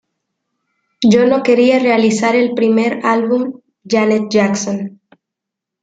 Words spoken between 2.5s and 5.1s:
primer álbum, "Janet Jackson".